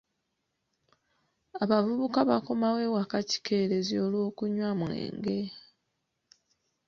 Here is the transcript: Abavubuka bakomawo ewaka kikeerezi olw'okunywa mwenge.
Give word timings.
Abavubuka 1.63 2.19
bakomawo 2.29 2.79
ewaka 2.87 3.17
kikeerezi 3.29 3.95
olw'okunywa 4.05 4.69
mwenge. 4.79 5.37